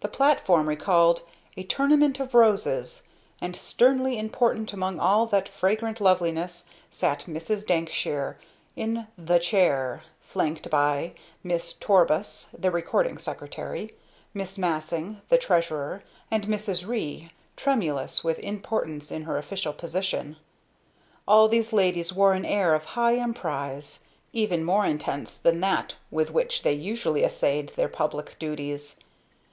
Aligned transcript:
The 0.00 0.08
platform 0.08 0.68
recalled 0.68 1.22
a 1.56 1.62
"tournament 1.62 2.18
of 2.18 2.34
roses," 2.34 3.04
and, 3.40 3.54
sternly 3.54 4.18
important 4.18 4.72
among 4.72 4.98
all 4.98 5.24
that 5.26 5.48
fragrant 5.48 6.00
loveliness, 6.00 6.64
sat 6.90 7.26
Mrs. 7.28 7.64
Dankshire 7.64 8.38
in 8.74 9.06
"the 9.16 9.38
chair" 9.38 10.02
flanked 10.20 10.68
by 10.68 11.12
Miss 11.44 11.74
Torbus, 11.74 12.48
the 12.52 12.72
Recording 12.72 13.18
Secretary, 13.18 13.94
Miss 14.34 14.58
Massing, 14.58 15.22
the 15.28 15.38
Treasurer, 15.38 16.02
and 16.28 16.48
Mrs. 16.48 16.84
Ree, 16.88 17.30
tremulous 17.56 18.24
with 18.24 18.40
importance 18.40 19.12
in 19.12 19.22
her 19.22 19.38
official 19.38 19.72
position. 19.72 20.38
All 21.28 21.46
these 21.46 21.72
ladies 21.72 22.12
wore 22.12 22.32
an 22.32 22.44
air 22.44 22.74
of 22.74 22.84
high 22.98 23.14
emprise, 23.14 24.02
even 24.32 24.64
more 24.64 24.84
intense 24.84 25.36
than 25.36 25.60
that 25.60 25.94
with 26.10 26.32
which 26.32 26.64
they 26.64 26.72
usually 26.72 27.22
essayed 27.22 27.68
their 27.76 27.86
public 27.88 28.36
duties. 28.40 28.98